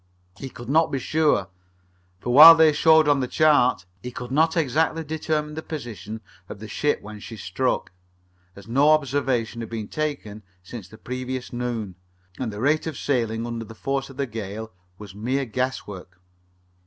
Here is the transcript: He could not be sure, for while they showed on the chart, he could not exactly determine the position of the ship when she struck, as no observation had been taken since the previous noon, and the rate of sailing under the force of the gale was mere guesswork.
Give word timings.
He 0.39 0.49
could 0.49 0.67
not 0.67 0.91
be 0.91 0.97
sure, 0.97 1.49
for 2.19 2.33
while 2.33 2.55
they 2.55 2.73
showed 2.73 3.07
on 3.07 3.19
the 3.19 3.27
chart, 3.27 3.85
he 4.01 4.09
could 4.09 4.31
not 4.31 4.57
exactly 4.57 5.03
determine 5.03 5.53
the 5.53 5.61
position 5.61 6.21
of 6.49 6.57
the 6.57 6.67
ship 6.67 7.03
when 7.03 7.19
she 7.19 7.37
struck, 7.37 7.91
as 8.55 8.67
no 8.67 8.89
observation 8.93 9.61
had 9.61 9.69
been 9.69 9.87
taken 9.89 10.41
since 10.63 10.87
the 10.87 10.97
previous 10.97 11.53
noon, 11.53 11.93
and 12.39 12.51
the 12.51 12.61
rate 12.61 12.87
of 12.87 12.97
sailing 12.97 13.45
under 13.45 13.63
the 13.63 13.75
force 13.75 14.09
of 14.09 14.17
the 14.17 14.25
gale 14.25 14.71
was 14.97 15.13
mere 15.13 15.45
guesswork. 15.45 16.19